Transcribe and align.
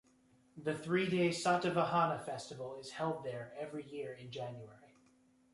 The 0.57 0.73
three 0.75 1.07
day 1.07 1.29
Satavahana 1.29 2.25
festival 2.25 2.79
is 2.79 2.89
held 2.93 3.23
there 3.23 3.53
every 3.55 3.85
year 3.87 4.13
in 4.13 4.31
January. 4.31 4.95